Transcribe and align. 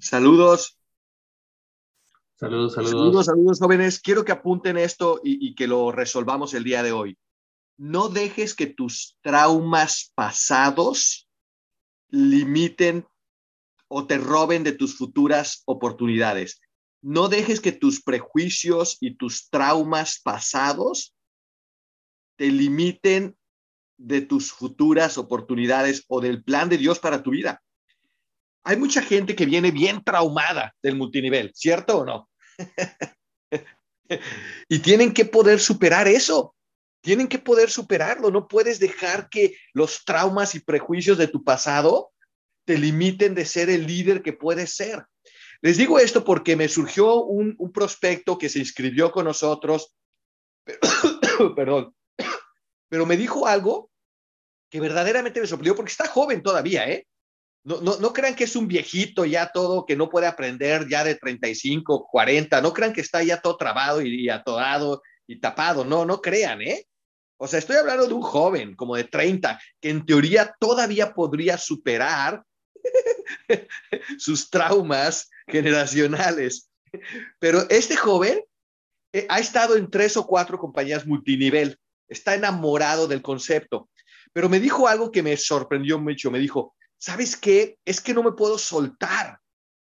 Saludos. 0.00 0.78
Saludos, 2.36 2.74
saludos. 2.74 2.92
Saludos, 2.92 3.26
saludos, 3.26 3.58
jóvenes. 3.60 4.00
Quiero 4.00 4.24
que 4.24 4.32
apunten 4.32 4.78
esto 4.78 5.20
y, 5.22 5.46
y 5.46 5.54
que 5.54 5.66
lo 5.66 5.92
resolvamos 5.92 6.54
el 6.54 6.64
día 6.64 6.82
de 6.82 6.92
hoy. 6.92 7.18
No 7.76 8.08
dejes 8.08 8.54
que 8.54 8.66
tus 8.66 9.18
traumas 9.20 10.10
pasados 10.14 11.28
limiten 12.08 13.06
o 13.88 14.06
te 14.06 14.18
roben 14.18 14.64
de 14.64 14.72
tus 14.72 14.96
futuras 14.96 15.62
oportunidades. 15.66 16.60
No 17.02 17.28
dejes 17.28 17.60
que 17.60 17.72
tus 17.72 18.02
prejuicios 18.02 18.96
y 19.00 19.16
tus 19.16 19.48
traumas 19.50 20.20
pasados 20.22 21.14
te 22.36 22.50
limiten 22.50 23.36
de 23.98 24.22
tus 24.22 24.52
futuras 24.52 25.18
oportunidades 25.18 26.04
o 26.08 26.20
del 26.20 26.42
plan 26.42 26.68
de 26.70 26.78
Dios 26.78 26.98
para 26.98 27.22
tu 27.22 27.30
vida. 27.30 27.62
Hay 28.64 28.76
mucha 28.76 29.02
gente 29.02 29.34
que 29.34 29.46
viene 29.46 29.70
bien 29.70 30.02
traumada 30.04 30.74
del 30.82 30.96
multinivel, 30.96 31.52
¿cierto 31.54 31.98
o 31.98 32.04
no? 32.04 32.28
y 34.68 34.78
tienen 34.80 35.12
que 35.12 35.24
poder 35.24 35.60
superar 35.60 36.08
eso. 36.08 36.54
Tienen 37.02 37.28
que 37.28 37.38
poder 37.38 37.70
superarlo. 37.70 38.30
No 38.30 38.46
puedes 38.46 38.78
dejar 38.78 39.28
que 39.30 39.56
los 39.72 40.04
traumas 40.04 40.54
y 40.54 40.60
prejuicios 40.60 41.16
de 41.16 41.28
tu 41.28 41.42
pasado 41.42 42.12
te 42.66 42.76
limiten 42.76 43.34
de 43.34 43.46
ser 43.46 43.70
el 43.70 43.86
líder 43.86 44.22
que 44.22 44.34
puedes 44.34 44.76
ser. 44.76 45.06
Les 45.62 45.76
digo 45.76 45.98
esto 45.98 46.24
porque 46.24 46.56
me 46.56 46.68
surgió 46.68 47.22
un, 47.22 47.56
prospecto 47.72 48.38
que 48.38 48.48
se 48.48 48.58
inscribió 48.58 49.10
con 49.10 49.24
nosotros, 49.24 49.94
pero, 50.64 50.78
perdón, 51.54 51.94
pero 52.88 53.06
me 53.06 53.16
dijo 53.16 53.46
algo 53.46 53.90
que 54.70 54.80
verdaderamente 54.80 55.40
me 55.40 55.46
sorprendió 55.46 55.74
porque 55.74 55.90
está 55.90 56.06
joven 56.06 56.42
todavía, 56.42 56.88
¿eh? 56.88 57.06
No, 57.62 57.80
no, 57.80 57.98
no, 57.98 58.12
crean 58.12 58.34
que 58.34 58.44
es 58.44 58.56
un 58.56 58.66
viejito 58.66 59.26
ya 59.26 59.52
todo 59.52 59.84
que 59.84 59.96
no 59.96 60.08
puede 60.08 60.26
aprender 60.26 60.88
ya 60.88 61.04
de 61.04 61.14
35, 61.14 62.08
40, 62.10 62.60
no 62.62 62.72
crean 62.72 62.92
que 62.92 63.02
está 63.02 63.22
ya 63.22 63.40
todo 63.40 63.58
trabado 63.58 64.00
y, 64.00 64.24
y 64.24 64.28
atodado 64.30 65.02
y 65.26 65.40
tapado, 65.40 65.84
no, 65.84 66.06
no 66.06 66.22
crean, 66.22 66.62
¿eh? 66.62 66.86
O 67.36 67.46
sea, 67.46 67.58
estoy 67.58 67.76
hablando 67.76 68.06
de 68.06 68.14
un 68.14 68.22
joven 68.22 68.74
como 68.76 68.96
de 68.96 69.04
30 69.04 69.60
que 69.80 69.90
en 69.90 70.04
teoría 70.04 70.54
todavía 70.58 71.14
podría 71.14 71.56
superar 71.56 72.42
sus 74.18 74.50
traumas 74.50 75.30
generacionales. 75.46 76.70
Pero 77.38 77.68
este 77.70 77.96
joven 77.96 78.42
eh, 79.12 79.26
ha 79.28 79.40
estado 79.40 79.76
en 79.76 79.90
tres 79.90 80.16
o 80.16 80.26
cuatro 80.26 80.58
compañías 80.58 81.06
multinivel, 81.06 81.78
está 82.08 82.34
enamorado 82.34 83.08
del 83.08 83.22
concepto, 83.22 83.88
pero 84.32 84.48
me 84.48 84.60
dijo 84.60 84.86
algo 84.86 85.10
que 85.10 85.22
me 85.22 85.36
sorprendió 85.36 85.98
mucho, 85.98 86.30
me 86.30 86.38
dijo, 86.38 86.74
¿sabes 87.00 87.36
qué? 87.36 87.78
Es 87.84 88.00
que 88.00 88.14
no 88.14 88.22
me 88.22 88.32
puedo 88.32 88.58
soltar 88.58 89.40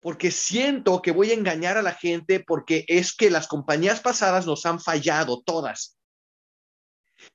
porque 0.01 0.31
siento 0.31 1.01
que 1.01 1.11
voy 1.11 1.31
a 1.31 1.35
engañar 1.35 1.77
a 1.77 1.83
la 1.83 1.93
gente 1.93 2.39
porque 2.39 2.85
es 2.87 3.13
que 3.13 3.29
las 3.29 3.47
compañías 3.47 4.01
pasadas 4.01 4.45
nos 4.45 4.65
han 4.65 4.79
fallado 4.79 5.41
todas. 5.43 5.97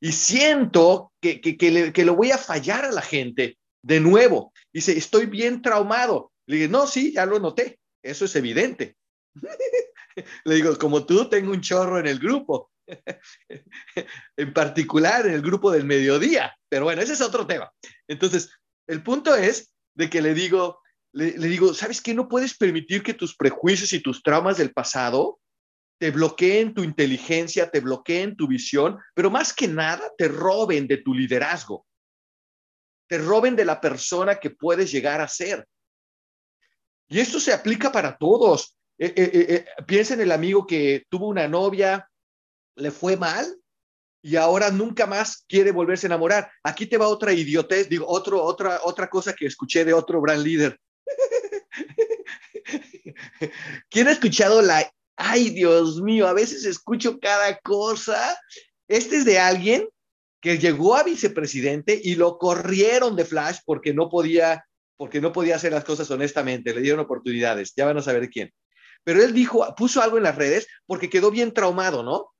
Y 0.00 0.12
siento 0.12 1.12
que, 1.20 1.40
que, 1.40 1.56
que, 1.56 1.70
le, 1.70 2.04
lo 2.04 2.16
voy 2.16 2.32
a 2.32 2.38
fallar 2.38 2.84
a 2.84 2.90
la 2.90 3.02
gente 3.02 3.56
de 3.82 4.00
nuevo. 4.00 4.52
Dice, 4.72 4.98
estoy 4.98 5.26
bien 5.26 5.62
traumado. 5.62 6.32
Le 6.46 6.56
dije, 6.56 6.68
no, 6.68 6.88
sí, 6.88 7.12
ya 7.12 7.24
lo 7.24 7.38
noté. 7.38 7.78
Eso 8.02 8.24
es 8.24 8.34
evidente. 8.34 8.96
Le 10.44 10.54
digo, 10.54 10.76
como 10.78 11.06
tú, 11.06 11.28
tengo 11.28 11.52
un 11.52 11.60
chorro 11.60 12.00
en 12.00 12.08
el 12.08 12.18
grupo. 12.18 12.72
en 14.36 14.52
particular 14.52 15.26
en 15.26 15.34
el 15.34 15.42
grupo 15.42 15.70
del 15.70 15.84
mediodía. 15.84 16.56
Pero 16.68 16.84
bueno, 16.84 17.02
ese 17.02 17.12
es 17.12 17.20
otro 17.20 17.46
tema. 17.46 17.70
Entonces, 18.08 18.50
el 18.86 19.02
punto 19.02 19.34
es 19.34 19.72
de 19.94 20.10
que 20.10 20.22
le 20.22 20.34
digo, 20.34 20.80
le, 21.12 21.32
digo, 21.32 21.74
¿sabes 21.74 22.00
qué? 22.00 22.14
No 22.14 22.28
puedes 22.28 22.56
permitir 22.56 23.02
que 23.02 23.14
tus 23.14 23.36
prejuicios 23.36 23.92
y 23.92 24.00
tus 24.00 24.22
traumas 24.22 24.58
del 24.58 24.72
pasado 24.72 25.40
te 25.98 26.10
bloqueen 26.10 26.74
tu 26.74 26.82
inteligencia, 26.82 27.70
te 27.70 27.80
bloqueen 27.80 28.36
tu 28.36 28.46
visión, 28.46 28.98
pero 29.14 29.30
más 29.30 29.54
que 29.54 29.66
nada 29.66 30.12
te 30.18 30.28
roben 30.28 30.86
de 30.86 30.98
tu 30.98 31.14
liderazgo, 31.14 31.86
te 33.08 33.18
roben 33.18 33.56
de 33.56 33.64
la 33.64 33.80
persona 33.80 34.38
que 34.38 34.50
puedes 34.50 34.92
llegar 34.92 35.20
a 35.20 35.28
ser. 35.28 35.66
Y 37.08 37.20
esto 37.20 37.40
se 37.40 37.52
aplica 37.52 37.90
para 37.90 38.18
todos. 38.18 38.76
Eh, 38.98 39.14
eh, 39.16 39.30
eh, 39.32 39.84
piensa 39.86 40.14
en 40.14 40.20
el 40.20 40.32
amigo 40.32 40.66
que 40.66 41.06
tuvo 41.08 41.28
una 41.28 41.48
novia, 41.48 42.10
le 42.74 42.90
fue 42.90 43.16
mal 43.16 43.46
y 44.26 44.34
ahora 44.34 44.72
nunca 44.72 45.06
más 45.06 45.44
quiere 45.48 45.70
volverse 45.70 46.06
a 46.06 46.08
enamorar. 46.08 46.50
Aquí 46.64 46.86
te 46.86 46.98
va 46.98 47.06
otra 47.06 47.32
idiotez, 47.32 47.88
digo, 47.88 48.06
otro, 48.08 48.42
otra, 48.42 48.80
otra 48.82 49.08
cosa 49.08 49.34
que 49.34 49.46
escuché 49.46 49.84
de 49.84 49.94
otro 49.94 50.20
gran 50.20 50.42
líder. 50.42 50.80
¿Quién 53.88 54.08
ha 54.08 54.10
escuchado 54.10 54.62
la... 54.62 54.90
Ay, 55.14 55.50
Dios 55.50 56.02
mío, 56.02 56.26
a 56.26 56.32
veces 56.32 56.64
escucho 56.64 57.20
cada 57.20 57.56
cosa. 57.60 58.36
Este 58.88 59.18
es 59.18 59.24
de 59.24 59.38
alguien 59.38 59.88
que 60.40 60.58
llegó 60.58 60.96
a 60.96 61.04
vicepresidente 61.04 62.00
y 62.02 62.16
lo 62.16 62.36
corrieron 62.36 63.14
de 63.14 63.26
Flash 63.26 63.58
porque 63.64 63.94
no 63.94 64.08
podía, 64.08 64.66
porque 64.96 65.20
no 65.20 65.32
podía 65.32 65.54
hacer 65.54 65.72
las 65.72 65.84
cosas 65.84 66.10
honestamente, 66.10 66.74
le 66.74 66.80
dieron 66.80 66.98
oportunidades, 66.98 67.74
ya 67.76 67.86
van 67.86 67.98
a 67.98 68.02
saber 68.02 68.28
quién. 68.28 68.52
Pero 69.04 69.22
él 69.22 69.32
dijo, 69.32 69.72
puso 69.76 70.02
algo 70.02 70.16
en 70.16 70.24
las 70.24 70.34
redes 70.34 70.66
porque 70.84 71.08
quedó 71.08 71.30
bien 71.30 71.54
traumado, 71.54 72.02
¿no? 72.02 72.32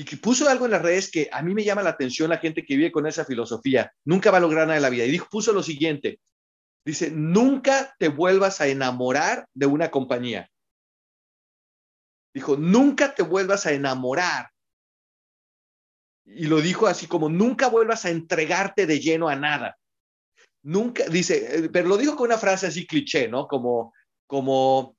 Y 0.00 0.04
que 0.06 0.16
puso 0.16 0.48
algo 0.48 0.64
en 0.64 0.70
las 0.70 0.80
redes 0.80 1.10
que 1.10 1.28
a 1.30 1.42
mí 1.42 1.52
me 1.52 1.62
llama 1.62 1.82
la 1.82 1.90
atención 1.90 2.30
la 2.30 2.38
gente 2.38 2.64
que 2.64 2.74
vive 2.74 2.90
con 2.90 3.06
esa 3.06 3.26
filosofía. 3.26 3.92
Nunca 4.06 4.30
va 4.30 4.38
a 4.38 4.40
lograr 4.40 4.66
nada 4.66 4.78
en 4.78 4.82
la 4.82 4.88
vida. 4.88 5.04
Y 5.04 5.10
dijo, 5.10 5.28
puso 5.30 5.52
lo 5.52 5.62
siguiente. 5.62 6.20
Dice, 6.86 7.10
nunca 7.10 7.94
te 7.98 8.08
vuelvas 8.08 8.62
a 8.62 8.66
enamorar 8.66 9.46
de 9.52 9.66
una 9.66 9.90
compañía. 9.90 10.50
Dijo, 12.32 12.56
nunca 12.56 13.14
te 13.14 13.22
vuelvas 13.22 13.66
a 13.66 13.72
enamorar. 13.72 14.48
Y 16.24 16.46
lo 16.46 16.62
dijo 16.62 16.86
así 16.86 17.06
como, 17.06 17.28
nunca 17.28 17.68
vuelvas 17.68 18.06
a 18.06 18.10
entregarte 18.10 18.86
de 18.86 19.00
lleno 19.00 19.28
a 19.28 19.36
nada. 19.36 19.76
Nunca, 20.62 21.04
dice, 21.10 21.68
pero 21.70 21.88
lo 21.88 21.98
dijo 21.98 22.16
con 22.16 22.28
una 22.28 22.38
frase 22.38 22.68
así 22.68 22.86
cliché, 22.86 23.28
¿no? 23.28 23.46
Como, 23.46 23.92
como, 24.26 24.96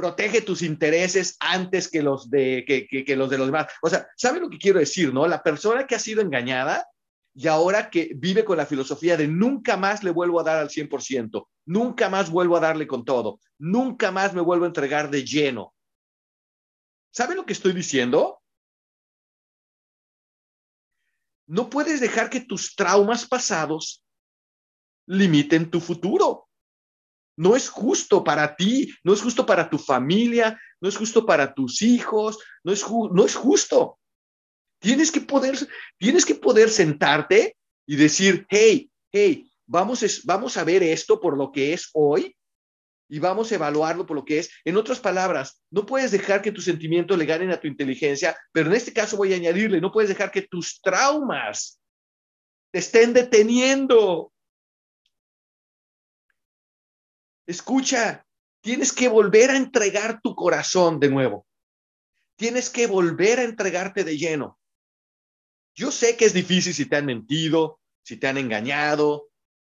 protege 0.00 0.40
tus 0.40 0.62
intereses 0.62 1.36
antes 1.40 1.90
que 1.90 2.02
los 2.02 2.30
de, 2.30 2.64
que, 2.66 3.16
los, 3.16 3.28
de 3.28 3.36
los 3.36 3.46
demás. 3.46 3.66
O 3.82 3.90
sea, 3.90 4.08
¿sabe 4.16 4.40
lo 4.40 4.48
que 4.48 4.56
quiero 4.56 4.78
decir, 4.78 5.12
no? 5.12 5.26
La 5.26 5.42
persona 5.42 5.86
que 5.86 5.94
ha 5.94 5.98
sido 5.98 6.22
engañada 6.22 6.88
y 7.34 7.48
ahora 7.48 7.90
que 7.90 8.12
vive 8.16 8.42
con 8.42 8.56
la 8.56 8.64
filosofía 8.64 9.18
de 9.18 9.28
nunca 9.28 9.76
más 9.76 10.02
le 10.02 10.10
vuelvo 10.10 10.40
a 10.40 10.42
dar 10.42 10.58
al 10.58 10.70
100%, 10.70 11.46
nunca 11.66 12.08
más 12.08 12.30
vuelvo 12.30 12.56
a 12.56 12.60
darle 12.60 12.86
con 12.86 13.04
todo, 13.04 13.40
nunca 13.58 14.10
más 14.10 14.32
me 14.32 14.40
vuelvo 14.40 14.64
a 14.64 14.68
entregar 14.68 15.10
de 15.10 15.22
lleno. 15.22 15.74
¿Sabe 17.12 17.34
lo 17.34 17.44
que 17.44 17.52
estoy 17.52 17.74
diciendo? 17.74 18.40
No 21.46 21.68
puedes 21.68 22.00
dejar 22.00 22.30
que 22.30 22.40
tus 22.40 22.74
traumas 22.74 23.26
pasados 23.26 24.02
limiten 25.06 25.70
tu 25.70 25.80
futuro. 25.80 26.49
No 27.40 27.56
es 27.56 27.70
justo 27.70 28.22
para 28.22 28.54
ti, 28.54 28.92
no 29.02 29.14
es 29.14 29.22
justo 29.22 29.46
para 29.46 29.70
tu 29.70 29.78
familia, 29.78 30.60
no 30.78 30.90
es 30.90 30.96
justo 30.98 31.24
para 31.24 31.54
tus 31.54 31.80
hijos, 31.80 32.38
no 32.62 32.70
es, 32.70 32.84
no 32.86 33.24
es 33.24 33.34
justo. 33.34 33.98
Tienes 34.78 35.10
que, 35.10 35.22
poder, 35.22 35.56
tienes 35.96 36.26
que 36.26 36.34
poder 36.34 36.68
sentarte 36.68 37.56
y 37.86 37.96
decir, 37.96 38.46
hey, 38.50 38.90
hey, 39.10 39.50
vamos, 39.66 40.04
vamos 40.24 40.58
a 40.58 40.64
ver 40.64 40.82
esto 40.82 41.18
por 41.18 41.38
lo 41.38 41.50
que 41.50 41.72
es 41.72 41.88
hoy 41.94 42.36
y 43.08 43.18
vamos 43.20 43.50
a 43.50 43.54
evaluarlo 43.54 44.04
por 44.04 44.18
lo 44.18 44.24
que 44.26 44.40
es. 44.40 44.50
En 44.66 44.76
otras 44.76 45.00
palabras, 45.00 45.62
no 45.70 45.86
puedes 45.86 46.10
dejar 46.10 46.42
que 46.42 46.52
tus 46.52 46.66
sentimientos 46.66 47.16
le 47.16 47.24
ganen 47.24 47.52
a 47.52 47.58
tu 47.58 47.68
inteligencia, 47.68 48.36
pero 48.52 48.68
en 48.68 48.76
este 48.76 48.92
caso 48.92 49.16
voy 49.16 49.32
a 49.32 49.36
añadirle, 49.36 49.80
no 49.80 49.90
puedes 49.90 50.10
dejar 50.10 50.30
que 50.30 50.42
tus 50.42 50.82
traumas 50.82 51.80
te 52.70 52.80
estén 52.80 53.14
deteniendo. 53.14 54.30
Escucha, 57.50 58.24
tienes 58.62 58.92
que 58.92 59.08
volver 59.08 59.50
a 59.50 59.56
entregar 59.56 60.20
tu 60.22 60.36
corazón 60.36 61.00
de 61.00 61.08
nuevo. 61.08 61.48
Tienes 62.36 62.70
que 62.70 62.86
volver 62.86 63.40
a 63.40 63.42
entregarte 63.42 64.04
de 64.04 64.16
lleno. 64.16 64.60
Yo 65.74 65.90
sé 65.90 66.16
que 66.16 66.26
es 66.26 66.32
difícil 66.32 66.72
si 66.72 66.86
te 66.86 66.94
han 66.94 67.06
mentido, 67.06 67.80
si 68.04 68.16
te 68.16 68.28
han 68.28 68.38
engañado. 68.38 69.30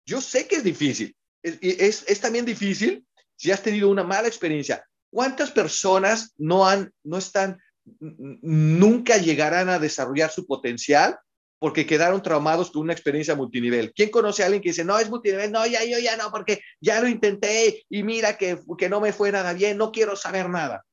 Yo 0.06 0.20
sé 0.20 0.50
que 0.50 0.58
es 0.58 0.66
difícil. 0.66 1.16
Es, 1.42 2.04
es, 2.08 2.20
también 2.20 2.44
difícil 2.44 3.08
si 3.38 3.52
has 3.52 3.64
tenido 3.64 3.90
una 3.90 4.04
mala 4.04 4.28
experiencia. 4.28 4.86
¿Cuántas 5.10 5.52
personas 5.52 6.34
no 6.38 6.68
han, 6.68 6.94
no 7.04 7.20
están, 7.20 7.58
nunca 8.02 9.16
llegarán 9.16 9.70
a 9.70 9.80
desarrollar 9.80 10.30
su 10.30 10.46
potencial 10.46 11.18
porque 11.62 11.86
quedaron 11.86 12.24
traumados 12.24 12.72
con 12.72 12.82
una 12.82 12.94
experiencia 12.94 13.36
multinivel. 13.36 13.94
¿Quién 13.94 14.10
conoce 14.10 14.42
a 14.42 14.48
alguien 14.48 14.64
que 14.64 14.70
dice, 14.70 14.84
no, 14.84 14.98
es 14.98 15.12
multinivel? 15.12 15.52
No, 15.52 15.64
ya, 15.68 15.86
yo 15.86 16.00
ya 16.00 16.18
no, 16.18 16.32
porque 16.32 16.60
ya 16.80 17.00
lo 17.00 17.08
intenté 17.08 17.86
y 17.88 18.02
mira 18.02 18.36
que, 18.36 18.60
que 18.80 18.90
no 18.90 19.00
me 19.00 19.14
fue 19.14 19.32
nada 19.32 19.54
bien, 19.54 19.78
no 19.78 19.92
quiero 19.92 20.16
saber 20.16 20.50
nada. 20.50 20.84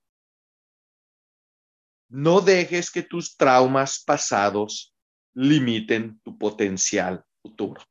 No 2.10 2.42
dejes 2.42 2.90
que 2.90 3.02
tus 3.02 3.38
traumas 3.38 4.04
pasados 4.04 4.94
limiten 5.32 6.20
tu 6.22 6.36
potencial 6.36 7.24
futuro. 7.40 7.82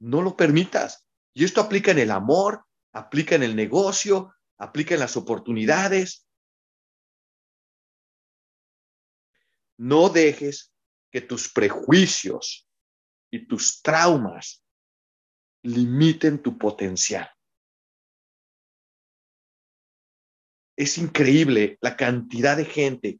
No 0.00 0.20
lo 0.20 0.36
permitas. 0.36 1.06
Y 1.32 1.44
esto 1.44 1.60
aplica 1.60 1.92
en 1.92 2.00
el 2.00 2.10
amor, 2.10 2.64
aplica 2.92 3.36
en 3.36 3.44
el 3.44 3.54
negocio, 3.54 4.34
aplica 4.58 4.94
en 4.94 5.00
las 5.00 5.16
oportunidades. 5.16 6.26
No 9.82 10.10
dejes 10.10 10.72
que 11.10 11.20
tus 11.20 11.52
prejuicios 11.52 12.68
y 13.32 13.48
tus 13.48 13.82
traumas 13.82 14.64
limiten 15.64 16.40
tu 16.40 16.56
potencial. 16.56 17.28
Es 20.76 20.98
increíble 20.98 21.78
la 21.80 21.96
cantidad 21.96 22.56
de 22.56 22.64
gente 22.64 23.18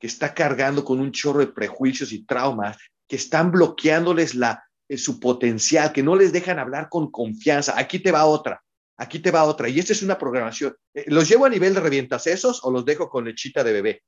que 0.00 0.08
está 0.08 0.34
cargando 0.34 0.84
con 0.84 0.98
un 0.98 1.12
chorro 1.12 1.38
de 1.38 1.52
prejuicios 1.52 2.10
y 2.10 2.24
traumas 2.24 2.76
que 3.06 3.14
están 3.14 3.52
bloqueándoles 3.52 4.34
la, 4.34 4.64
eh, 4.88 4.98
su 4.98 5.20
potencial, 5.20 5.92
que 5.92 6.02
no 6.02 6.16
les 6.16 6.32
dejan 6.32 6.58
hablar 6.58 6.88
con 6.88 7.12
confianza. 7.12 7.78
Aquí 7.78 8.00
te 8.00 8.10
va 8.10 8.24
otra, 8.24 8.60
aquí 8.96 9.20
te 9.20 9.30
va 9.30 9.44
otra. 9.44 9.68
Y 9.68 9.78
esta 9.78 9.92
es 9.92 10.02
una 10.02 10.18
programación. 10.18 10.74
Eh, 10.94 11.04
¿Los 11.06 11.28
llevo 11.28 11.44
a 11.44 11.48
nivel 11.48 11.74
de 11.74 11.80
revientasesos 11.80 12.64
o 12.64 12.72
los 12.72 12.84
dejo 12.84 13.08
con 13.08 13.24
lechita 13.24 13.62
de 13.62 13.72
bebé? 13.72 14.02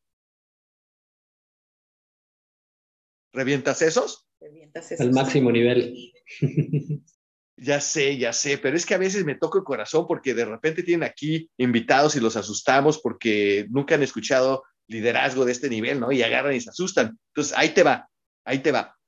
¿Revientasesos? 3.33 4.27
Al 4.99 5.13
máximo 5.13 5.51
nivel. 5.51 6.13
Ya 7.57 7.81
sé, 7.81 8.19
ya 8.19 8.33
sé, 8.33 8.59
pero 8.59 8.77
es 8.77 8.85
que 8.85 8.95
a 8.95 8.99
veces 8.99 9.25
me 9.25 9.37
toca 9.37 9.59
el 9.59 9.65
corazón 9.65 10.07
porque 10.09 10.35
de 10.35 10.45
repente 10.45 10.83
tienen 10.83 11.09
aquí 11.09 11.49
invitados 11.59 12.17
y 12.17 12.21
los 12.21 12.35
asustamos 12.35 12.99
porque 12.99 13.67
nunca 13.71 13.95
han 13.95 14.03
escuchado 14.03 14.65
liderazgo 14.89 15.45
de 15.45 15.53
este 15.53 15.69
nivel, 15.69 16.01
¿no? 16.01 16.11
Y 16.11 16.23
agarran 16.23 16.55
y 16.55 16.61
se 16.61 16.71
asustan. 16.71 17.19
Entonces, 17.29 17.57
ahí 17.57 17.73
te 17.73 17.85
va, 17.85 18.09
ahí 18.45 18.59
te 18.61 18.73
va. 18.73 18.99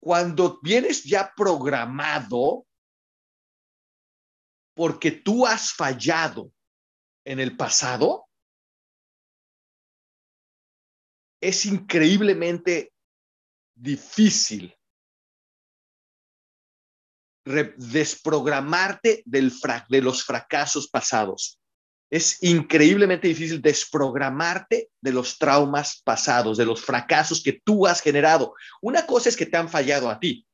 Cuando 0.00 0.58
vienes 0.62 1.04
ya 1.04 1.30
programado, 1.36 2.66
porque 4.74 5.10
tú 5.10 5.46
has 5.46 5.72
fallado 5.72 6.52
en 7.26 7.38
el 7.38 7.54
pasado, 7.56 8.29
es 11.40 11.66
increíblemente 11.66 12.92
difícil 13.74 14.76
desprogramarte 17.44 19.22
de 19.24 20.02
los 20.02 20.24
fracasos 20.24 20.88
pasados. 20.88 21.58
Es 22.10 22.42
increíblemente 22.42 23.28
difícil 23.28 23.62
desprogramarte 23.62 24.90
de 25.00 25.12
los 25.12 25.38
traumas 25.38 26.02
pasados, 26.02 26.58
de 26.58 26.66
los 26.66 26.84
fracasos 26.84 27.42
que 27.42 27.60
tú 27.64 27.86
has 27.86 28.00
generado. 28.00 28.54
Una 28.82 29.06
cosa 29.06 29.28
es 29.28 29.36
que 29.36 29.46
te 29.46 29.56
han 29.56 29.68
fallado 29.68 30.10
a 30.10 30.18
ti, 30.18 30.46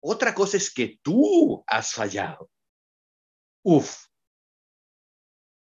otra 0.00 0.34
cosa 0.34 0.56
es 0.56 0.72
que 0.72 1.00
tú 1.02 1.64
has 1.66 1.92
fallado. 1.92 2.48
Uf, 3.64 4.06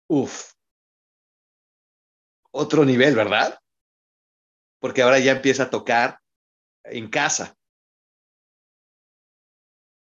uf. 0.08 0.52
Otro 2.50 2.84
nivel, 2.84 3.14
¿verdad? 3.14 3.59
Porque 4.80 5.02
ahora 5.02 5.18
ya 5.18 5.32
empieza 5.32 5.64
a 5.64 5.70
tocar 5.70 6.18
en 6.84 7.08
casa. 7.08 7.56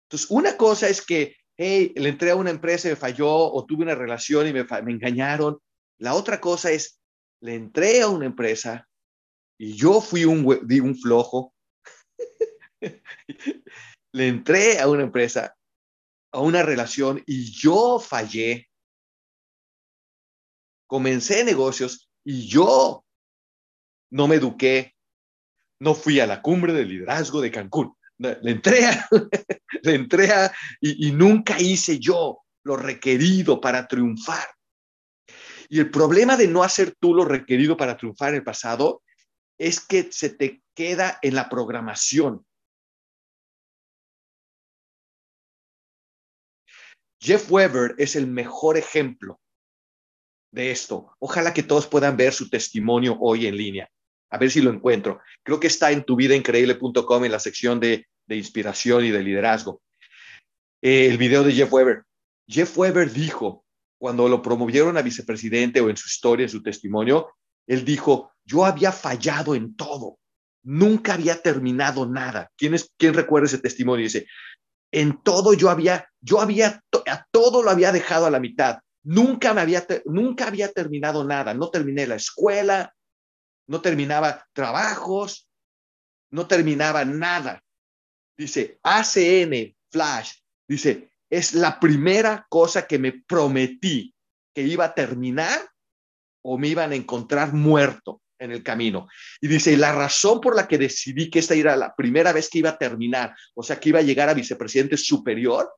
Entonces, 0.09 0.31
una 0.31 0.57
cosa 0.57 0.89
es 0.89 1.05
que, 1.05 1.35
hey, 1.55 1.93
le 1.95 2.09
entré 2.09 2.31
a 2.31 2.35
una 2.35 2.49
empresa 2.49 2.87
y 2.87 2.91
me 2.91 2.97
falló, 2.97 3.29
o 3.29 3.65
tuve 3.65 3.83
una 3.83 3.93
relación 3.93 4.47
y 4.47 4.53
me, 4.53 4.65
engañaron. 4.91 5.59
La 5.99 6.15
otra 6.15 6.41
cosa 6.41 6.71
es, 6.71 6.99
le 7.41 7.53
entré 7.53 8.01
a 8.01 8.07
una 8.07 8.25
empresa 8.25 8.87
y 9.59 9.75
yo 9.75 10.01
fui 10.01 10.25
un, 10.25 10.45
un 10.47 10.95
flojo. 10.95 11.53
le 14.13 14.27
entré 14.27 14.79
a 14.79 14.87
una 14.87 15.03
empresa, 15.03 15.55
a 16.31 16.39
una 16.39 16.63
relación 16.63 17.21
y 17.27 17.51
yo 17.51 17.99
fallé. 17.99 18.67
Comencé 20.87 21.43
negocios 21.43 22.09
y 22.23 22.47
yo 22.47 23.05
no 24.11 24.27
me 24.27 24.35
eduqué, 24.35 24.95
no 25.79 25.93
fui 25.93 26.19
a 26.19 26.27
la 26.27 26.41
cumbre 26.41 26.73
de 26.73 26.85
liderazgo 26.85 27.41
de 27.41 27.51
Cancún 27.51 27.95
le 28.19 28.51
entré, 28.51 28.79
le 29.83 29.95
entré 29.95 30.29
y, 30.81 31.07
y 31.07 31.11
nunca 31.11 31.59
hice 31.59 31.99
yo 31.99 32.39
lo 32.63 32.75
requerido 32.75 33.59
para 33.61 33.87
triunfar. 33.87 34.45
Y 35.69 35.79
el 35.79 35.89
problema 35.89 36.35
de 36.35 36.47
no 36.47 36.63
hacer 36.63 36.95
tú 36.99 37.13
lo 37.13 37.25
requerido 37.25 37.77
para 37.77 37.95
triunfar 37.95 38.29
en 38.29 38.35
el 38.35 38.43
pasado 38.43 39.03
es 39.57 39.79
que 39.79 40.11
se 40.11 40.29
te 40.29 40.61
queda 40.73 41.19
en 41.21 41.35
la 41.35 41.47
programación. 41.47 42.45
Jeff 47.21 47.51
Weber 47.51 47.95
es 47.97 48.15
el 48.15 48.27
mejor 48.27 48.77
ejemplo 48.77 49.39
de 50.51 50.71
esto. 50.71 51.15
Ojalá 51.19 51.53
que 51.53 51.63
todos 51.63 51.85
puedan 51.87 52.17
ver 52.17 52.33
su 52.33 52.49
testimonio 52.49 53.17
hoy 53.19 53.45
en 53.45 53.57
línea. 53.57 53.91
A 54.29 54.37
ver 54.37 54.51
si 54.51 54.61
lo 54.61 54.71
encuentro. 54.71 55.19
Creo 55.43 55.59
que 55.59 55.67
está 55.67 55.91
en 55.91 56.03
tuvidaincreíble.com 56.03 57.25
en 57.25 57.31
la 57.31 57.39
sección 57.39 57.79
de, 57.79 58.07
inspiración 58.27 59.05
y 59.05 59.09
de 59.09 59.23
liderazgo. 59.23 59.81
Eh, 60.81 61.07
el 61.07 61.17
video 61.17 61.43
de 61.43 61.53
Jeff 61.53 61.71
Weber. 61.73 62.03
Jeff 62.47 62.77
Weber 62.77 63.11
dijo, 63.11 63.65
cuando 63.97 64.29
lo 64.29 64.41
promovieron 64.41 64.97
a 64.97 65.01
vicepresidente 65.01 65.81
o 65.81 65.89
en 65.89 65.97
su 65.97 66.07
historia, 66.07 66.43
en 66.43 66.49
su 66.49 66.63
testimonio, 66.63 67.29
él 67.67 67.85
dijo, 67.85 68.31
yo 68.45 68.65
había 68.65 68.91
fallado 68.91 69.55
en 69.55 69.75
todo. 69.75 70.19
Nunca 70.63 71.13
había 71.13 71.41
terminado 71.41 72.05
nada. 72.05 72.51
¿Quién, 72.57 72.73
es, 72.73 72.91
quién 72.97 73.13
recuerda 73.13 73.47
ese 73.47 73.59
testimonio? 73.59 74.03
Dice, 74.03 74.27
en 74.91 75.21
todo 75.21 75.53
yo 75.53 75.69
había, 75.69 76.09
yo 76.21 76.41
había, 76.41 76.83
a 77.07 77.25
todo 77.31 77.63
lo 77.63 77.69
había 77.69 77.91
dejado 77.91 78.25
a 78.25 78.31
la 78.31 78.39
mitad. 78.39 78.79
Nunca 79.03 79.53
me 79.53 79.61
había, 79.61 79.85
nunca 80.05 80.47
había 80.47 80.71
terminado 80.71 81.23
nada. 81.23 81.53
No 81.53 81.69
terminé 81.69 82.07
la 82.07 82.15
escuela, 82.15 82.93
no 83.69 83.81
terminaba 83.81 84.47
trabajos, 84.51 85.47
no 86.31 86.47
terminaba 86.47 87.05
nada. 87.05 87.63
Dice, 88.35 88.79
ACN 88.81 89.75
Flash, 89.91 90.39
dice, 90.67 91.11
es 91.29 91.53
la 91.53 91.79
primera 91.79 92.47
cosa 92.49 92.87
que 92.87 92.97
me 92.97 93.11
prometí 93.11 94.13
que 94.55 94.63
iba 94.63 94.85
a 94.85 94.95
terminar 94.95 95.59
o 96.43 96.57
me 96.57 96.67
iban 96.67 96.93
a 96.93 96.95
encontrar 96.95 97.53
muerto 97.53 98.23
en 98.39 98.51
el 98.51 98.63
camino. 98.63 99.07
Y 99.39 99.47
dice, 99.47 99.77
la 99.77 99.91
razón 99.91 100.41
por 100.41 100.55
la 100.55 100.67
que 100.67 100.79
decidí 100.79 101.29
que 101.29 101.37
esta 101.37 101.53
era 101.53 101.75
la 101.75 101.95
primera 101.95 102.33
vez 102.33 102.49
que 102.49 102.59
iba 102.59 102.71
a 102.71 102.77
terminar, 102.77 103.35
o 103.53 103.61
sea, 103.61 103.79
que 103.79 103.89
iba 103.89 103.99
a 103.99 104.03
llegar 104.03 104.29
a 104.29 104.33
vicepresidente 104.33 104.97
superior, 104.97 105.71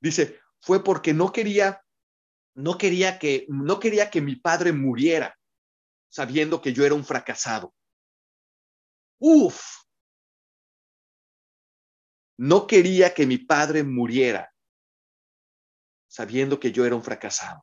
dice, 0.00 0.38
fue 0.60 0.84
porque 0.84 1.12
no 1.12 1.32
quería, 1.32 1.82
no 2.54 2.78
quería 2.78 3.18
que, 3.18 3.46
no 3.48 3.80
quería 3.80 4.10
que 4.10 4.20
mi 4.20 4.36
padre 4.36 4.72
muriera 4.72 5.36
sabiendo 6.16 6.62
que 6.62 6.72
yo 6.72 6.86
era 6.86 6.94
un 6.94 7.04
fracasado. 7.04 7.74
Uf. 9.18 9.60
No 12.38 12.66
quería 12.66 13.12
que 13.12 13.26
mi 13.26 13.36
padre 13.36 13.82
muriera 13.84 14.50
sabiendo 16.08 16.58
que 16.58 16.72
yo 16.72 16.86
era 16.86 16.96
un 16.96 17.02
fracasado, 17.02 17.62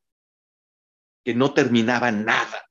que 1.26 1.34
no 1.34 1.56
terminaba 1.56 2.12
nada. 2.12 2.70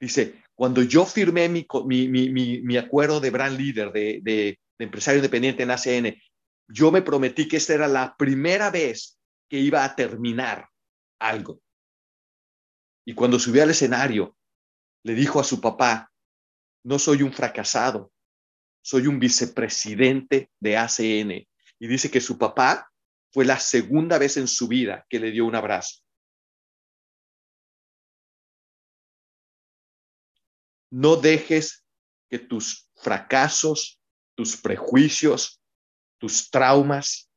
Dice, 0.00 0.42
cuando 0.56 0.82
yo 0.82 1.06
firmé 1.06 1.48
mi, 1.48 1.64
mi, 2.08 2.76
acuerdo 2.76 3.20
de 3.20 3.30
brand 3.30 3.56
leader, 3.56 3.92
de, 3.92 4.20
de 4.20 4.58
empresario 4.80 5.18
independiente 5.18 5.62
en 5.62 5.70
ACN, 5.70 6.20
yo 6.66 6.90
me 6.90 7.02
prometí 7.02 7.46
que 7.46 7.58
esta 7.58 7.74
era 7.74 7.86
la 7.86 8.16
primera 8.16 8.70
vez 8.70 9.20
que 9.48 9.60
iba 9.60 9.84
a 9.84 9.94
terminar 9.94 10.68
algo. 11.20 11.60
Y 13.06 13.14
cuando 13.14 13.38
subí 13.38 13.60
al 13.60 13.70
escenario, 13.70 14.36
le 15.04 15.14
dijo 15.14 15.40
a 15.40 15.44
su 15.44 15.60
papá, 15.60 16.12
no 16.84 16.98
soy 16.98 17.22
un 17.22 17.32
fracasado, 17.32 18.12
soy 18.82 19.06
un 19.06 19.18
vicepresidente 19.18 20.50
de 20.60 20.76
ACN. 20.76 21.30
Y 21.78 21.88
dice 21.88 22.10
que 22.10 22.20
su 22.20 22.38
papá 22.38 22.92
fue 23.32 23.44
la 23.44 23.58
segunda 23.58 24.18
vez 24.18 24.36
en 24.36 24.46
su 24.46 24.68
vida 24.68 25.06
que 25.08 25.18
le 25.18 25.30
dio 25.30 25.46
un 25.46 25.54
abrazo. 25.54 26.00
No 30.90 31.16
dejes 31.16 31.84
que 32.28 32.38
tus 32.38 32.90
fracasos, 32.96 33.98
tus 34.34 34.56
prejuicios, 34.56 35.60
tus 36.18 36.50
traumas 36.50 37.30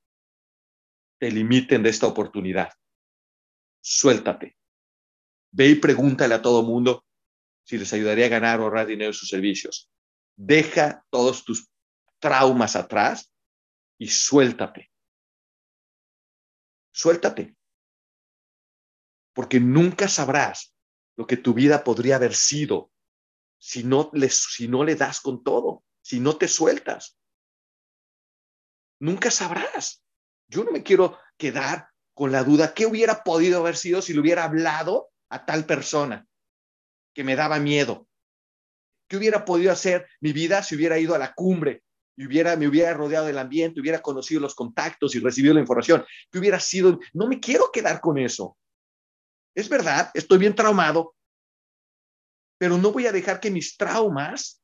te 1.17 1.31
limiten 1.31 1.81
de 1.81 1.89
esta 1.89 2.07
oportunidad. 2.07 2.71
Suéltate. 3.81 4.57
Ve 5.51 5.69
y 5.69 5.75
pregúntale 5.75 6.35
a 6.35 6.41
todo 6.41 6.63
mundo 6.63 7.04
si 7.65 7.77
les 7.77 7.91
ayudaría 7.93 8.27
a 8.27 8.29
ganar 8.29 8.59
o 8.59 8.63
ahorrar 8.63 8.87
dinero 8.87 9.09
en 9.09 9.13
sus 9.13 9.27
servicios. 9.27 9.89
Deja 10.37 11.03
todos 11.09 11.43
tus 11.43 11.67
traumas 12.19 12.75
atrás 12.75 13.33
y 13.97 14.07
suéltate. 14.07 14.91
Suéltate. 16.93 17.55
Porque 19.33 19.59
nunca 19.59 20.07
sabrás 20.07 20.73
lo 21.17 21.25
que 21.25 21.37
tu 21.37 21.53
vida 21.53 21.83
podría 21.83 22.17
haber 22.17 22.35
sido 22.35 22.91
si 23.57 23.83
no, 23.83 24.11
si 24.29 24.67
no 24.67 24.83
le 24.83 24.95
das 24.95 25.19
con 25.19 25.43
todo, 25.43 25.83
si 26.01 26.19
no 26.19 26.37
te 26.37 26.47
sueltas. 26.47 27.17
Nunca 28.99 29.31
sabrás. 29.31 30.03
Yo 30.47 30.63
no 30.63 30.71
me 30.71 30.83
quiero 30.83 31.17
quedar 31.35 31.89
con 32.13 32.31
la 32.31 32.43
duda, 32.43 32.73
¿qué 32.73 32.85
hubiera 32.85 33.23
podido 33.23 33.59
haber 33.59 33.75
sido 33.75 34.01
si 34.01 34.13
le 34.13 34.19
hubiera 34.19 34.43
hablado 34.43 35.09
a 35.29 35.45
tal 35.45 35.65
persona 35.65 36.25
que 37.15 37.23
me 37.23 37.35
daba 37.35 37.59
miedo? 37.59 38.07
¿Qué 39.07 39.17
hubiera 39.17 39.45
podido 39.45 39.71
hacer 39.71 40.07
mi 40.19 40.33
vida 40.33 40.61
si 40.61 40.75
hubiera 40.75 40.99
ido 40.99 41.15
a 41.15 41.17
la 41.17 41.33
cumbre 41.33 41.83
y 42.17 42.27
hubiera, 42.27 42.55
me 42.55 42.67
hubiera 42.67 42.93
rodeado 42.93 43.25
del 43.25 43.37
ambiente, 43.39 43.79
hubiera 43.79 44.01
conocido 44.01 44.41
los 44.41 44.53
contactos 44.53 45.15
y 45.15 45.19
recibido 45.19 45.53
la 45.53 45.61
información? 45.61 46.05
¿Qué 46.29 46.37
hubiera 46.37 46.59
sido? 46.59 46.99
No 47.13 47.27
me 47.27 47.39
quiero 47.39 47.71
quedar 47.71 48.01
con 48.01 48.17
eso. 48.17 48.57
Es 49.55 49.69
verdad, 49.69 50.11
estoy 50.13 50.37
bien 50.37 50.53
traumado, 50.53 51.15
pero 52.57 52.77
no 52.77 52.91
voy 52.91 53.07
a 53.07 53.11
dejar 53.11 53.39
que 53.39 53.51
mis 53.51 53.77
traumas 53.77 54.61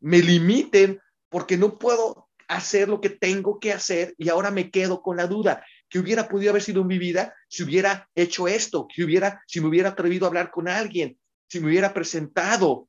me 0.00 0.18
limiten 0.18 1.00
porque 1.28 1.56
no 1.56 1.78
puedo 1.78 2.28
hacer 2.48 2.88
lo 2.88 3.00
que 3.00 3.10
tengo 3.10 3.58
que 3.60 3.72
hacer 3.72 4.14
y 4.18 4.28
ahora 4.28 4.50
me 4.50 4.70
quedo 4.70 5.02
con 5.02 5.16
la 5.16 5.26
duda 5.26 5.64
que 5.88 5.98
hubiera 5.98 6.28
podido 6.28 6.50
haber 6.50 6.62
sido 6.62 6.84
mi 6.84 6.98
vida 6.98 7.34
si 7.48 7.62
hubiera 7.62 8.08
hecho 8.14 8.48
esto, 8.48 8.86
que 8.92 9.04
hubiera, 9.04 9.42
si 9.46 9.60
me 9.60 9.68
hubiera 9.68 9.90
atrevido 9.90 10.26
a 10.26 10.28
hablar 10.28 10.50
con 10.50 10.68
alguien, 10.68 11.18
si 11.48 11.60
me 11.60 11.68
hubiera 11.68 11.94
presentado, 11.94 12.88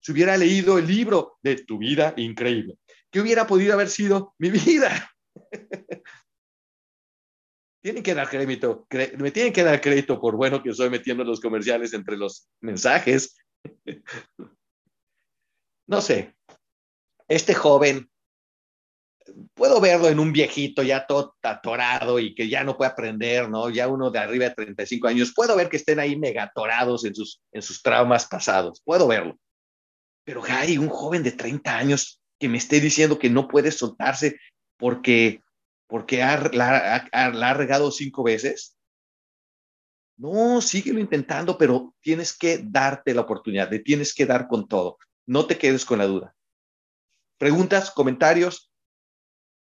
si 0.00 0.12
hubiera 0.12 0.36
leído 0.36 0.78
el 0.78 0.86
libro 0.86 1.38
de 1.42 1.56
tu 1.56 1.78
vida 1.78 2.14
increíble, 2.16 2.78
que 3.10 3.20
hubiera 3.20 3.46
podido 3.46 3.74
haber 3.74 3.88
sido 3.88 4.34
mi 4.38 4.50
vida. 4.50 5.10
tienen 7.82 8.02
que 8.02 8.14
dar 8.14 8.28
crédito, 8.28 8.86
me 9.18 9.30
tienen 9.30 9.52
que 9.52 9.62
dar 9.62 9.80
crédito 9.80 10.20
por 10.20 10.36
bueno 10.36 10.62
que 10.62 10.70
estoy 10.70 10.90
metiendo 10.90 11.24
los 11.24 11.40
comerciales 11.40 11.92
entre 11.94 12.16
los 12.16 12.48
mensajes. 12.60 13.36
no 15.86 16.00
sé, 16.00 16.36
este 17.28 17.54
joven, 17.54 18.10
puedo 19.54 19.80
verlo 19.80 20.08
en 20.08 20.18
un 20.18 20.32
viejito 20.32 20.82
ya 20.82 21.06
todo 21.06 21.36
atorado 21.42 22.18
y 22.18 22.34
que 22.34 22.48
ya 22.48 22.64
no 22.64 22.76
puede 22.76 22.90
aprender, 22.90 23.48
¿no? 23.48 23.70
Ya 23.70 23.88
uno 23.88 24.10
de 24.10 24.18
arriba 24.18 24.46
de 24.46 24.54
35 24.54 25.08
años, 25.08 25.32
puedo 25.34 25.56
ver 25.56 25.68
que 25.68 25.76
estén 25.76 25.98
ahí 25.98 26.16
megatorados 26.16 27.04
en 27.04 27.14
sus, 27.14 27.40
en 27.52 27.62
sus 27.62 27.82
traumas 27.82 28.26
pasados, 28.26 28.80
puedo 28.84 29.06
verlo. 29.08 29.38
Pero 30.24 30.42
hay 30.48 30.78
un 30.78 30.88
joven 30.88 31.22
de 31.22 31.32
30 31.32 31.76
años 31.76 32.20
que 32.38 32.48
me 32.48 32.58
esté 32.58 32.80
diciendo 32.80 33.18
que 33.18 33.30
no 33.30 33.48
puede 33.48 33.70
soltarse 33.70 34.38
porque 34.76 35.40
porque 35.88 36.18
la, 36.18 37.08
ha 37.12 37.54
regado 37.54 37.90
cinco 37.90 38.22
veces. 38.22 38.76
No, 40.16 40.60
síguelo 40.60 41.00
intentando, 41.00 41.56
pero 41.56 41.94
tienes 42.00 42.36
que 42.36 42.58
darte 42.62 43.14
la 43.14 43.22
oportunidad, 43.22 43.70
te 43.70 43.78
tienes 43.78 44.14
que 44.14 44.26
dar 44.26 44.48
con 44.48 44.68
todo. 44.68 44.98
No 45.26 45.46
te 45.46 45.56
quedes 45.56 45.84
con 45.84 45.98
la 45.98 46.06
duda. 46.06 46.36
Preguntas, 47.38 47.90
comentarios. 47.90 48.67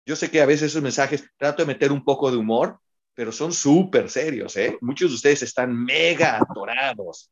Yo 0.04 0.16
sé 0.16 0.30
que 0.30 0.40
a 0.40 0.46
veces 0.46 0.70
esos 0.70 0.82
mensajes 0.82 1.24
trato 1.36 1.62
de 1.62 1.66
meter 1.66 1.92
un 1.92 2.04
poco 2.04 2.30
de 2.30 2.36
humor, 2.36 2.78
pero 3.14 3.30
son 3.30 3.52
súper 3.52 4.10
serios, 4.10 4.56
¿eh? 4.56 4.76
Muchos 4.80 5.10
de 5.10 5.16
ustedes 5.16 5.42
están 5.42 5.74
mega 5.74 6.38
atorados 6.38 7.30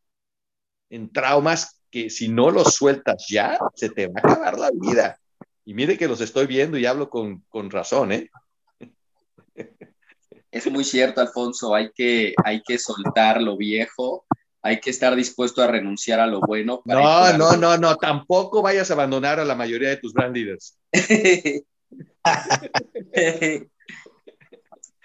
en 0.90 1.10
traumas 1.12 1.80
que 1.90 2.10
si 2.10 2.28
no 2.28 2.50
los 2.50 2.74
sueltas 2.74 3.26
ya, 3.28 3.58
se 3.74 3.90
te 3.90 4.06
va 4.06 4.20
a 4.22 4.32
acabar 4.32 4.58
la 4.58 4.70
vida. 4.72 5.18
Y 5.64 5.74
mire 5.74 5.98
que 5.98 6.08
los 6.08 6.20
estoy 6.20 6.46
viendo 6.46 6.78
y 6.78 6.86
hablo 6.86 7.10
con, 7.10 7.44
con 7.48 7.70
razón, 7.70 8.12
¿eh? 8.12 8.30
Es 10.50 10.70
muy 10.70 10.84
cierto, 10.84 11.20
Alfonso, 11.20 11.74
hay 11.74 11.90
que, 11.92 12.34
hay 12.44 12.62
que 12.62 12.78
soltar 12.78 13.40
lo 13.40 13.56
viejo, 13.56 14.26
hay 14.62 14.80
que 14.80 14.90
estar 14.90 15.14
dispuesto 15.14 15.62
a 15.62 15.68
renunciar 15.68 16.18
a 16.20 16.26
lo 16.26 16.40
bueno. 16.40 16.82
no, 16.84 17.32
no, 17.36 17.56
no, 17.56 17.76
no, 17.78 17.96
tampoco 17.96 18.60
vayas 18.60 18.90
a 18.90 18.94
abandonar 18.94 19.38
a 19.38 19.44
la 19.44 19.54
mayoría 19.54 19.90
de 19.90 19.96
tus 19.96 20.12
brand 20.12 20.34
leaders. 20.34 20.76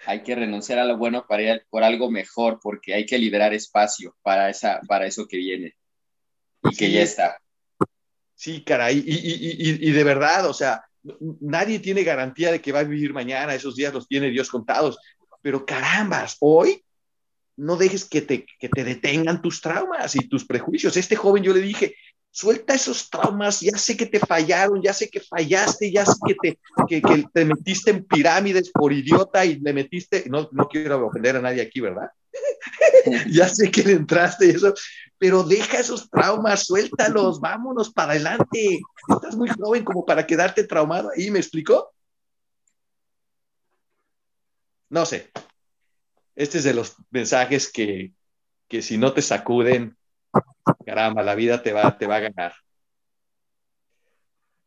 hay 0.06 0.22
que 0.22 0.34
renunciar 0.34 0.78
a 0.78 0.84
lo 0.84 0.96
bueno 0.96 1.26
para 1.26 1.42
ir 1.42 1.66
por 1.68 1.82
algo 1.82 2.10
mejor, 2.10 2.60
porque 2.62 2.94
hay 2.94 3.06
que 3.06 3.18
liberar 3.18 3.52
espacio 3.54 4.16
para, 4.22 4.50
esa, 4.50 4.80
para 4.86 5.06
eso 5.06 5.26
que 5.26 5.38
viene 5.38 5.74
y 6.62 6.76
que 6.76 6.90
ya 6.90 7.02
está. 7.02 7.38
Sí, 8.34 8.62
caray, 8.64 9.02
y, 9.04 9.14
y, 9.14 9.88
y 9.88 9.92
de 9.92 10.04
verdad, 10.04 10.46
o 10.46 10.52
sea, 10.52 10.84
nadie 11.40 11.78
tiene 11.78 12.04
garantía 12.04 12.52
de 12.52 12.60
que 12.60 12.72
va 12.72 12.80
a 12.80 12.84
vivir 12.84 13.12
mañana, 13.12 13.54
esos 13.54 13.76
días 13.76 13.94
los 13.94 14.06
tiene 14.06 14.30
Dios 14.30 14.50
contados, 14.50 14.98
pero 15.40 15.64
carambas, 15.64 16.36
hoy 16.40 16.84
no 17.56 17.76
dejes 17.76 18.04
que 18.04 18.22
te, 18.22 18.46
que 18.58 18.68
te 18.68 18.84
detengan 18.84 19.40
tus 19.40 19.60
traumas 19.60 20.14
y 20.14 20.28
tus 20.28 20.44
prejuicios. 20.44 20.96
Este 20.96 21.16
joven 21.16 21.42
yo 21.42 21.54
le 21.54 21.60
dije, 21.60 21.96
suelta 22.36 22.74
esos 22.74 23.08
traumas, 23.08 23.60
ya 23.60 23.78
sé 23.78 23.96
que 23.96 24.04
te 24.04 24.20
fallaron, 24.20 24.82
ya 24.82 24.92
sé 24.92 25.08
que 25.08 25.20
fallaste, 25.20 25.90
ya 25.90 26.04
sé 26.04 26.18
que 26.26 26.34
te, 26.34 26.58
que, 26.86 27.00
que 27.00 27.24
te 27.32 27.44
metiste 27.46 27.90
en 27.92 28.04
pirámides 28.04 28.70
por 28.70 28.92
idiota 28.92 29.42
y 29.46 29.58
le 29.58 29.72
metiste, 29.72 30.24
no, 30.28 30.46
no 30.52 30.68
quiero 30.68 31.06
ofender 31.06 31.36
a 31.36 31.40
nadie 31.40 31.62
aquí, 31.62 31.80
¿verdad? 31.80 32.10
ya 33.30 33.48
sé 33.48 33.70
que 33.70 33.82
le 33.84 33.92
entraste 33.92 34.48
y 34.48 34.50
eso, 34.50 34.74
pero 35.16 35.44
deja 35.44 35.78
esos 35.78 36.10
traumas, 36.10 36.66
suéltalos, 36.66 37.40
vámonos 37.40 37.90
para 37.90 38.12
adelante. 38.12 38.80
Estás 39.08 39.34
muy 39.34 39.48
joven 39.48 39.82
como 39.82 40.04
para 40.04 40.26
quedarte 40.26 40.64
traumado 40.64 41.08
ahí, 41.16 41.30
¿me 41.30 41.38
explicó? 41.38 41.90
No 44.90 45.06
sé. 45.06 45.30
Este 46.34 46.58
es 46.58 46.64
de 46.64 46.74
los 46.74 46.96
mensajes 47.10 47.72
que, 47.72 48.12
que 48.68 48.82
si 48.82 48.98
no 48.98 49.14
te 49.14 49.22
sacuden, 49.22 49.96
caramba, 50.86 51.22
la 51.22 51.34
vida 51.34 51.62
te 51.62 51.72
va, 51.72 51.98
te 51.98 52.06
va 52.06 52.16
a 52.16 52.20
ganar. 52.20 52.54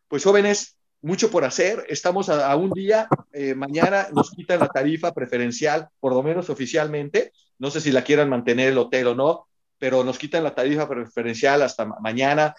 Pues 0.09 0.23
jóvenes, 0.23 0.77
mucho 1.01 1.31
por 1.31 1.45
hacer. 1.45 1.85
Estamos 1.87 2.29
a, 2.29 2.55
un 2.55 2.71
día. 2.71 3.07
Eh, 3.31 3.55
mañana 3.55 4.07
nos 4.11 4.31
quitan 4.31 4.59
la 4.59 4.67
tarifa 4.67 5.13
preferencial, 5.13 5.87
por 5.99 6.13
lo 6.13 6.21
menos 6.21 6.49
oficialmente. 6.49 7.31
No 7.57 7.71
sé 7.71 7.79
si 7.79 7.91
la 7.91 8.03
quieran 8.03 8.29
mantener 8.29 8.69
el 8.69 8.77
hotel 8.77 9.07
o 9.07 9.15
no, 9.15 9.47
pero 9.77 10.03
nos 10.03 10.17
quitan 10.17 10.43
la 10.43 10.53
tarifa 10.53 10.89
preferencial 10.89 11.61
hasta 11.61 11.85
mañana. 11.85 12.53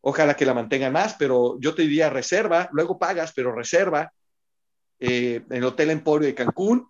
Ojalá 0.00 0.34
que 0.34 0.46
la 0.46 0.54
mantengan 0.54 0.92
más, 0.92 1.14
pero 1.18 1.58
yo 1.60 1.74
te 1.74 1.82
diría 1.82 2.10
reserva, 2.10 2.68
luego 2.72 2.98
pagas, 2.98 3.32
pero 3.34 3.54
reserva 3.54 4.12
eh, 4.98 5.42
en 5.48 5.56
el 5.56 5.64
Hotel 5.64 5.90
Emporio 5.90 6.26
de 6.28 6.34
Cancún. 6.34 6.88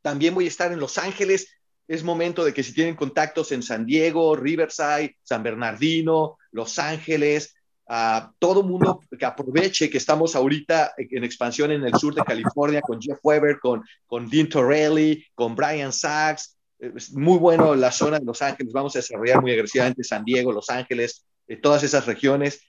También 0.00 0.34
voy 0.34 0.44
a 0.44 0.48
estar 0.48 0.72
en 0.72 0.78
Los 0.78 0.96
Ángeles. 0.96 1.57
Es 1.88 2.04
momento 2.04 2.44
de 2.44 2.52
que 2.52 2.62
si 2.62 2.74
tienen 2.74 2.94
contactos 2.94 3.50
en 3.50 3.62
San 3.62 3.86
Diego, 3.86 4.36
Riverside, 4.36 5.16
San 5.22 5.42
Bernardino, 5.42 6.36
Los 6.52 6.78
Ángeles, 6.78 7.54
a 7.88 8.30
todo 8.38 8.62
mundo 8.62 9.00
que 9.18 9.24
aproveche 9.24 9.88
que 9.88 9.96
estamos 9.96 10.36
ahorita 10.36 10.92
en 10.98 11.24
expansión 11.24 11.72
en 11.72 11.82
el 11.84 11.94
sur 11.94 12.14
de 12.14 12.22
California 12.22 12.82
con 12.82 13.00
Jeff 13.00 13.18
Weber, 13.22 13.58
con, 13.58 13.82
con 14.06 14.28
Dean 14.28 14.48
Torelli, 14.48 15.24
con 15.34 15.56
Brian 15.56 15.92
Sachs. 15.92 16.58
Es 16.78 17.12
muy 17.14 17.38
bueno 17.38 17.74
la 17.74 17.90
zona 17.90 18.18
de 18.18 18.26
Los 18.26 18.42
Ángeles. 18.42 18.72
Vamos 18.74 18.94
a 18.94 18.98
desarrollar 18.98 19.40
muy 19.40 19.52
agresivamente 19.52 20.04
San 20.04 20.22
Diego, 20.22 20.52
Los 20.52 20.68
Ángeles, 20.68 21.24
eh, 21.46 21.56
todas 21.56 21.82
esas 21.82 22.04
regiones. 22.04 22.60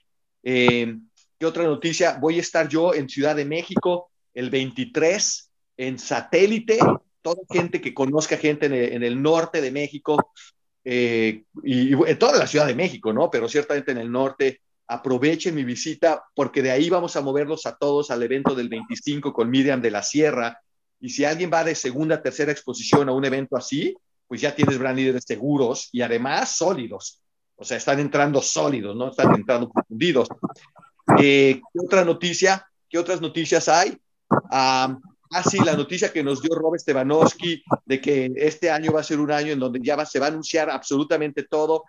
Eh, 0.42 0.96
¿Qué 1.38 1.46
otra 1.46 1.64
noticia? 1.64 2.16
Voy 2.18 2.38
a 2.38 2.40
estar 2.40 2.66
yo 2.68 2.94
en 2.94 3.08
Ciudad 3.08 3.36
de 3.36 3.44
México 3.44 4.10
el 4.32 4.48
23 4.48 5.50
en 5.76 5.98
satélite. 5.98 6.78
Toda 7.22 7.42
gente 7.50 7.80
que 7.80 7.94
conozca 7.94 8.36
gente 8.36 8.66
en 8.66 9.02
el, 9.02 9.22
norte 9.22 9.60
de 9.60 9.70
México 9.70 10.32
eh, 10.84 11.44
y, 11.62 11.92
en 11.92 12.18
toda 12.18 12.38
la 12.38 12.46
Ciudad 12.46 12.66
de 12.66 12.74
México, 12.74 13.12
¿no? 13.12 13.30
Pero 13.30 13.48
ciertamente 13.48 13.92
en 13.92 13.98
el 13.98 14.10
norte 14.10 14.60
aprovechen 14.86 15.54
mi 15.54 15.62
visita 15.62 16.24
porque 16.34 16.62
de 16.62 16.70
ahí 16.70 16.90
vamos 16.90 17.14
a 17.16 17.20
moverlos 17.20 17.66
a 17.66 17.76
todos 17.76 18.10
al 18.10 18.22
evento 18.22 18.54
del 18.54 18.68
25 18.68 19.32
con 19.32 19.50
Miriam 19.50 19.80
de 19.80 19.90
la 19.90 20.02
Sierra. 20.02 20.60
Y 20.98 21.10
si 21.10 21.24
alguien 21.24 21.50
va 21.52 21.62
de 21.62 21.74
segunda, 21.74 22.22
tercera 22.22 22.52
exposición 22.52 23.08
a 23.08 23.12
un 23.12 23.24
evento 23.24 23.56
así, 23.56 23.94
pues 24.26 24.40
ya 24.40 24.54
tienes 24.54 24.78
brand 24.78 24.98
líderes 24.98 25.24
seguros 25.26 25.88
y 25.92 26.02
además 26.02 26.56
sólidos. 26.56 27.20
O 27.56 27.64
sea, 27.64 27.76
están 27.76 28.00
entrando 28.00 28.40
sólidos, 28.40 28.96
no 28.96 29.10
están 29.10 29.34
entrando 29.34 29.68
confundidos. 29.68 30.28
Eh, 31.18 31.60
¿Qué 31.72 31.80
otra 31.84 32.04
noticia? 32.04 32.66
¿Qué 32.88 32.98
otras 32.98 33.20
noticias 33.20 33.68
hay? 33.68 33.98
Ah, 35.30 35.42
sí, 35.42 35.58
la 35.64 35.76
noticia 35.76 36.12
que 36.12 36.22
nos 36.22 36.42
dio 36.42 36.54
Robert 36.54 36.80
Stevanowski 36.80 37.62
de 37.84 38.00
que 38.00 38.32
este 38.36 38.70
año 38.70 38.92
va 38.92 39.00
a 39.00 39.04
ser 39.04 39.20
un 39.20 39.30
año 39.30 39.52
en 39.52 39.58
donde 39.58 39.80
ya 39.82 40.04
se 40.04 40.18
va 40.18 40.26
a 40.26 40.30
anunciar 40.30 40.70
absolutamente 40.70 41.44
todo 41.44 41.84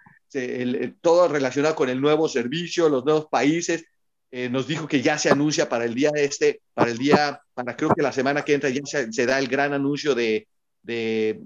todo 1.01 1.27
relacionado 1.27 1.75
con 1.75 1.89
el 1.89 1.99
nuevo 1.99 2.29
servicio, 2.29 2.89
los 2.89 3.03
nuevos 3.03 3.27
países. 3.29 3.85
Eh, 4.31 4.49
nos 4.49 4.65
dijo 4.65 4.87
que 4.87 5.01
ya 5.01 5.17
se 5.17 5.29
anuncia 5.29 5.67
para 5.67 5.83
el 5.83 5.93
día 5.93 6.11
este, 6.15 6.61
para 6.73 6.89
el 6.89 6.97
día, 6.97 7.41
para 7.53 7.75
creo 7.75 7.89
que 7.93 8.01
la 8.01 8.13
semana 8.13 8.43
que 8.43 8.53
entra 8.53 8.69
ya 8.69 8.81
se, 8.85 9.25
da 9.25 9.37
el 9.37 9.49
gran 9.49 9.73
anuncio 9.73 10.15
de, 10.15 10.47
de, 10.81 11.37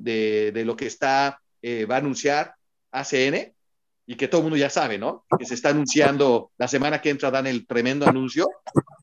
de, 0.54 0.66
lo 0.66 0.76
que 0.76 0.86
está, 0.86 1.40
eh, 1.64 1.86
va 1.86 1.96
a 1.96 1.98
anunciar 1.98 2.54
ACN 2.92 3.54
y 4.06 4.16
que 4.16 4.28
todo 4.28 4.42
el 4.42 4.44
mundo 4.44 4.58
ya 4.58 4.70
sabe, 4.70 5.00
¿no? 5.00 5.26
Que 5.38 5.46
se 5.46 5.56
está 5.56 5.70
anunciando, 5.70 6.52
la 6.60 6.68
semana 6.68 7.02
que 7.02 7.10
entra 7.10 7.32
dan 7.32 7.48
el 7.48 7.66
tremendo 7.66 8.08
anuncio 8.08 8.48